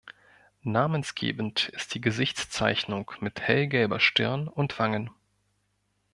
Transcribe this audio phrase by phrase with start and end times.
[0.63, 5.11] Namensgebend ist die Gesichtszeichnung mit hellgelber Stirn und Wangen.